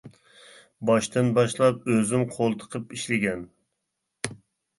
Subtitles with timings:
[0.89, 3.45] باشتىن باشلاپ ئۆزۈم قول تىقىپ ئىشلىگەن.